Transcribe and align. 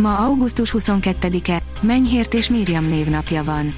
Ma 0.00 0.16
augusztus 0.16 0.74
22-e, 0.78 1.62
Menyhért 1.82 2.34
és 2.34 2.50
Miriam 2.50 2.84
névnapja 2.84 3.44
van. 3.44 3.74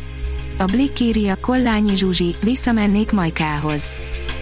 A 0.59 0.65
Blick 0.65 1.01
írja 1.01 1.35
Kollányi 1.41 1.97
Zsuzsi, 1.97 2.35
visszamennék 2.43 3.12
Majkához. 3.12 3.89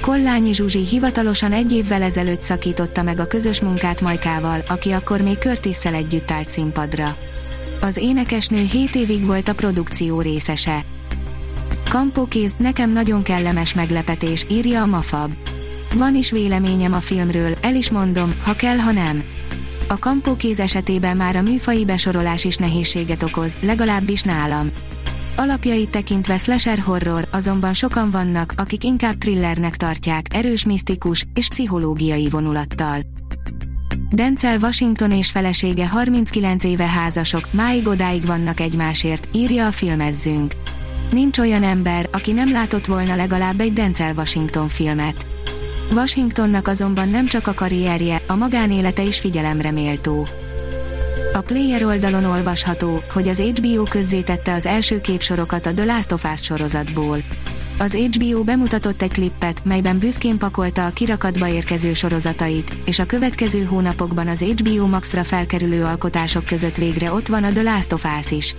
Kollányi 0.01 0.53
Zsuzsi 0.53 0.87
hivatalosan 0.87 1.53
egy 1.53 1.73
évvel 1.73 2.03
ezelőtt 2.03 2.43
szakította 2.43 3.03
meg 3.03 3.21
a 3.21 3.27
közös 3.27 3.61
munkát 3.61 4.01
Majkával, 4.01 4.63
aki 4.69 4.91
akkor 4.91 5.21
még 5.21 5.39
Körtisszel 5.39 5.95
együtt 5.95 6.31
állt 6.31 6.49
színpadra. 6.49 7.17
Az 7.81 7.97
énekesnő 7.97 8.67
7 8.73 8.95
évig 8.95 9.27
volt 9.27 9.49
a 9.49 9.55
produkció 9.55 10.21
részese. 10.21 10.85
Kampókéz, 11.91 12.55
nekem 12.59 12.93
nagyon 12.93 13.23
kellemes 13.23 13.75
meglepetés, 13.75 14.47
írja 14.51 14.83
a 14.83 14.87
Mafab. 14.87 15.33
Van 15.95 16.15
is 16.15 16.31
véleményem 16.31 16.93
a 16.93 17.01
filmről, 17.01 17.55
el 17.61 17.75
is 17.75 17.91
mondom, 17.91 18.35
ha 18.45 18.55
kell, 18.55 18.77
ha 18.77 18.93
nem. 18.93 19.25
A 19.91 19.99
kampókéz 19.99 20.61
esetében 20.61 21.17
már 21.17 21.37
a 21.37 21.43
műfai 21.43 21.85
besorolás 21.85 22.45
is 22.45 22.57
nehézséget 22.57 23.23
okoz, 23.23 23.57
legalábbis 23.61 24.23
nálam. 24.23 24.71
Alapjait 25.37 25.91
tekintve 25.91 26.39
slasher 26.39 26.79
horror, 26.79 27.29
azonban 27.33 27.75
sokan 27.75 28.11
vannak, 28.11 28.53
akik 28.57 28.85
inkább 28.85 29.19
thrillernek 29.19 29.77
tartják, 29.77 30.27
erős 30.35 30.65
misztikus 30.65 31.27
és 31.35 31.49
pszichológiai 31.49 32.29
vonulattal. 32.29 33.01
Denzel 34.11 34.59
Washington 34.59 35.13
és 35.13 35.31
felesége 35.31 35.89
39 35.89 36.65
éve 36.65 36.87
házasok, 36.87 37.53
máig 37.53 37.87
odáig 37.87 38.27
vannak 38.27 38.61
egymásért, 38.61 39.29
írja 39.33 39.67
a 39.67 39.73
filmezzünk. 39.73 40.53
Nincs 41.11 41.39
olyan 41.39 41.63
ember, 41.63 42.09
aki 42.13 42.33
nem 42.33 42.53
látott 42.53 42.87
volna 42.87 43.17
legalább 43.17 43.61
egy 43.61 43.73
Denzel 43.73 44.15
Washington 44.15 44.69
filmet. 44.69 45.30
Washingtonnak 45.95 46.69
azonban 46.69 47.09
nem 47.09 47.27
csak 47.27 47.47
a 47.47 47.55
karrierje, 47.55 48.23
a 48.27 48.35
magánélete 48.35 49.03
is 49.03 49.19
figyelemre 49.19 49.71
méltó. 49.71 50.27
A 51.33 51.41
Player 51.41 51.85
oldalon 51.85 52.25
olvasható, 52.25 53.03
hogy 53.13 53.29
az 53.29 53.41
HBO 53.41 53.83
közzétette 53.83 54.55
az 54.55 54.67
első 54.67 55.01
képsorokat 55.01 55.67
a 55.67 55.75
The 55.75 55.85
Last 55.85 56.13
of 56.13 56.25
Us 56.35 56.43
sorozatból. 56.43 57.19
Az 57.79 57.95
HBO 57.95 58.45
bemutatott 58.45 59.03
egy 59.03 59.13
klippet, 59.13 59.65
melyben 59.65 59.99
büszkén 59.99 60.39
pakolta 60.39 60.87
a 60.87 60.91
kirakatba 60.91 61.49
érkező 61.49 61.93
sorozatait, 61.93 62.77
és 62.85 62.99
a 62.99 63.07
következő 63.07 63.65
hónapokban 63.65 64.29
az 64.29 64.41
HBO 64.41 64.87
Max-ra 64.87 65.25
felkerülő 65.25 65.85
alkotások 65.85 66.47
között 66.47 66.77
végre 66.77 67.13
ott 67.13 67.27
van 67.27 67.45
a 67.45 67.53
The 67.53 67.63
Last 67.63 67.93
of 67.93 68.07
Us 68.19 68.31
is. 68.31 68.55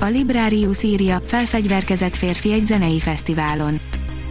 A 0.00 0.04
Librarius 0.04 0.82
írja, 0.82 1.20
felfegyverkezett 1.24 2.16
férfi 2.16 2.52
egy 2.52 2.66
zenei 2.66 3.00
fesztiválon. 3.00 3.80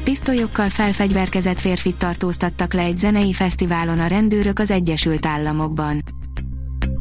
Pisztolyokkal 0.03 0.69
felfegyverkezett 0.69 1.59
férfit 1.59 1.97
tartóztattak 1.97 2.73
le 2.73 2.81
egy 2.81 2.97
zenei 2.97 3.33
fesztiválon 3.33 3.99
a 3.99 4.07
rendőrök 4.07 4.59
az 4.59 4.71
Egyesült 4.71 5.25
Államokban. 5.25 6.01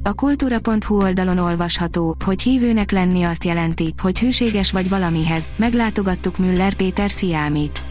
A 0.02 0.14
kultúra.hu 0.14 0.96
oldalon 1.02 1.38
olvasható, 1.38 2.16
hogy 2.24 2.42
hívőnek 2.42 2.90
lenni 2.90 3.22
azt 3.22 3.44
jelenti, 3.44 3.94
hogy 4.02 4.18
hűséges 4.18 4.72
vagy 4.72 4.88
valamihez. 4.88 5.48
Meglátogattuk 5.56 6.38
Müller 6.38 6.74
Péter 6.74 7.10
Sziámit 7.10 7.82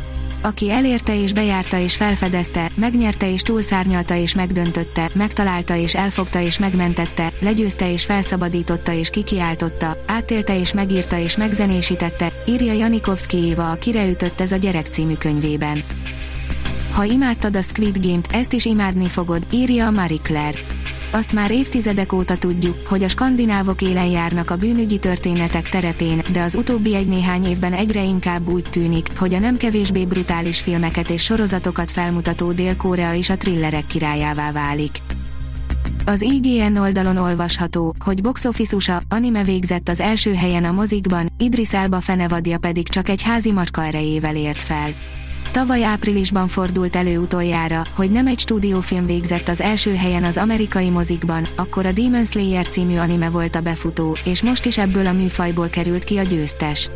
aki 0.42 0.72
elérte 0.72 1.22
és 1.22 1.34
bejárta 1.34 1.78
és 1.78 1.96
felfedezte, 1.96 2.72
megnyerte 2.76 3.32
és 3.32 3.42
túlszárnyalta 3.42 4.16
és 4.16 4.36
megdöntötte, 4.36 5.10
megtalálta 5.14 5.76
és 5.76 5.96
elfogta 5.96 6.40
és 6.40 6.60
megmentette, 6.60 7.34
legyőzte 7.40 7.92
és 7.92 8.06
felszabadította 8.06 8.94
és 8.94 9.10
kikiáltotta, 9.10 9.98
átélte 10.08 10.60
és 10.60 10.74
megírta 10.74 11.18
és 11.18 11.38
megzenésítette, 11.38 12.34
írja 12.46 12.74
Janikovszki 12.74 13.38
Éva 13.38 13.72
a 13.72 13.76
Kireütött 13.76 14.42
ez 14.42 14.52
a 14.52 14.56
gyerek 14.56 14.86
című 14.86 15.14
könyvében. 15.14 15.84
Ha 16.92 17.04
imádtad 17.04 17.56
a 17.56 17.62
Squid 17.62 18.06
Game-t, 18.06 18.28
ezt 18.32 18.54
is 18.54 18.66
imádni 18.66 19.08
fogod, 19.08 19.48
írja 19.52 19.86
a 19.86 19.92
Marie 19.92 20.18
Claire. 20.24 20.79
Azt 21.12 21.34
már 21.34 21.52
évtizedek 21.52 22.14
óta 22.14 22.38
tudjuk, 22.38 22.88
hogy 22.88 23.04
a 23.04 23.10
skandinávok 23.10 23.82
élen 23.82 24.06
járnak 24.06 24.52
a 24.52 24.56
bűnügyi 24.56 25.00
történetek 25.00 25.70
terepén, 25.70 26.22
de 26.32 26.42
az 26.42 26.56
utóbbi 26.56 26.96
egy-néhány 26.96 27.46
évben 27.46 27.74
egyre 27.74 28.04
inkább 28.04 28.48
úgy 28.48 28.66
tűnik, 28.70 29.18
hogy 29.18 29.34
a 29.34 29.40
nem 29.40 29.58
kevésbé 29.58 30.06
brutális 30.06 30.62
filmeket 30.62 31.10
és 31.10 31.24
sorozatokat 31.24 31.92
felmutató 31.92 32.52
Dél-Korea 32.52 33.14
is 33.14 33.30
a 33.30 33.38
thrillerek 33.38 33.88
királyává 33.88 34.52
válik. 34.52 34.98
Az 36.06 36.22
IGN 36.22 36.78
oldalon 36.78 37.18
olvasható, 37.18 37.96
hogy 38.06 38.22
box 38.22 38.46
office 38.46 39.04
anime 39.10 39.44
végzett 39.44 39.90
az 39.90 40.00
első 40.00 40.34
helyen 40.34 40.64
a 40.64 40.72
mozikban, 40.72 41.30
Idris 41.38 41.74
Elba 41.74 42.00
fenevadja 42.00 42.58
pedig 42.58 42.88
csak 42.88 43.10
egy 43.10 43.22
házi 43.22 43.52
macska 43.52 43.86
erejével 43.86 44.36
ért 44.36 44.62
fel. 44.62 44.94
Tavaly 45.52 45.84
áprilisban 45.84 46.48
fordult 46.48 46.96
elő 46.96 47.18
utoljára, 47.18 47.82
hogy 47.96 48.12
nem 48.12 48.28
egy 48.28 48.40
stúdiófilm 48.40 49.06
végzett 49.06 49.48
az 49.48 49.62
első 49.62 49.96
helyen 49.96 50.24
az 50.24 50.38
amerikai 50.38 50.90
mozikban, 50.90 51.46
akkor 51.56 51.86
a 51.86 51.92
Demon 51.92 52.26
Slayer 52.26 52.68
című 52.68 52.98
anime 52.98 53.30
volt 53.30 53.56
a 53.56 53.62
befutó, 53.62 54.18
és 54.26 54.44
most 54.44 54.66
is 54.66 54.78
ebből 54.78 55.06
a 55.06 55.14
műfajból 55.14 55.70
került 55.70 56.04
ki 56.04 56.18
a 56.18 56.24
győztes. 56.24 56.90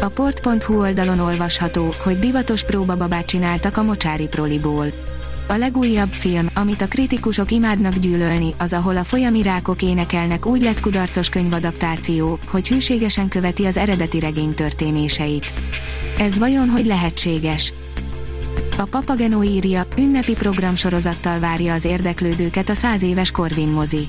A 0.00 0.08
port.hu 0.08 0.78
oldalon 0.78 1.18
olvasható, 1.18 1.94
hogy 2.02 2.18
divatos 2.18 2.64
próbababát 2.64 3.26
csináltak 3.26 3.76
a 3.76 3.82
mocsári 3.82 4.26
proliból. 4.26 5.05
A 5.48 5.56
legújabb 5.56 6.12
film, 6.12 6.48
amit 6.54 6.82
a 6.82 6.86
kritikusok 6.86 7.50
imádnak 7.50 7.94
gyűlölni, 7.94 8.54
az 8.58 8.72
ahol 8.72 8.96
a 8.96 9.04
folyami 9.04 9.42
rákok 9.42 9.82
énekelnek 9.82 10.46
úgy 10.46 10.62
lett 10.62 10.80
kudarcos 10.80 11.28
könyvadaptáció, 11.28 12.38
hogy 12.50 12.68
hűségesen 12.68 13.28
követi 13.28 13.64
az 13.64 13.76
eredeti 13.76 14.20
regény 14.20 14.54
történéseit. 14.54 15.54
Ez 16.18 16.38
vajon 16.38 16.68
hogy 16.68 16.86
lehetséges? 16.86 17.72
A 18.78 18.84
Papageno 18.84 19.42
írja, 19.42 19.86
ünnepi 19.98 20.32
programsorozattal 20.32 21.38
várja 21.38 21.74
az 21.74 21.84
érdeklődőket 21.84 22.68
a 22.68 22.74
100 22.74 23.02
éves 23.02 23.30
Corvin 23.30 23.68
mozi. 23.68 24.08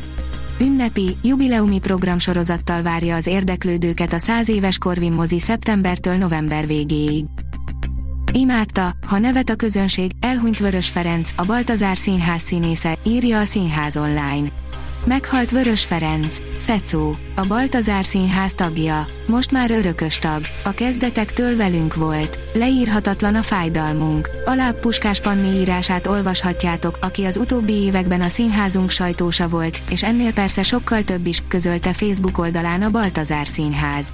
Ünnepi, 0.60 1.18
jubileumi 1.24 1.80
programsorozattal 1.80 2.82
várja 2.82 3.16
az 3.16 3.28
érdeklődőket 3.28 4.14
a 4.14 4.18
100 4.18 4.50
éves 4.50 4.78
Corvin 4.78 5.14
mozi 5.14 5.40
szeptembertől 5.40 6.16
november 6.16 6.68
végéig. 6.68 7.26
Imádta, 8.38 8.92
ha 9.08 9.20
nevet 9.20 9.50
a 9.50 9.56
közönség, 9.56 10.12
elhunyt 10.20 10.60
Vörös 10.60 10.90
Ferenc, 10.90 11.30
a 11.36 11.46
Baltazár 11.46 11.98
Színház 11.98 12.42
színésze, 12.42 12.98
írja 13.06 13.40
a 13.40 13.46
Színház 13.46 13.98
online. 13.98 14.48
Meghalt 15.06 15.52
Vörös 15.52 15.86
Ferenc, 15.86 16.38
Fecó, 16.60 17.16
a 17.36 17.46
Baltazár 17.48 18.06
Színház 18.06 18.54
tagja, 18.54 19.06
most 19.28 19.52
már 19.52 19.72
örökös 19.72 20.18
tag, 20.18 20.46
a 20.64 20.72
kezdetektől 20.72 21.56
velünk 21.56 21.96
volt, 21.96 22.40
leírhatatlan 22.54 23.36
a 23.36 23.42
fájdalmunk. 23.42 24.30
Alább 24.46 24.80
Puskás 24.80 25.22
Panni 25.22 25.60
írását 25.60 26.08
olvashatjátok, 26.08 26.98
aki 27.02 27.26
az 27.26 27.38
utóbbi 27.38 27.74
években 27.74 28.22
a 28.22 28.28
színházunk 28.28 28.90
sajtósa 28.90 29.48
volt, 29.48 29.82
és 29.90 30.04
ennél 30.04 30.34
persze 30.34 30.64
sokkal 30.64 31.04
több 31.04 31.26
is, 31.26 31.44
közölte 31.48 31.94
Facebook 31.94 32.38
oldalán 32.38 32.82
a 32.82 32.90
Baltazár 32.90 33.48
Színház. 33.48 34.14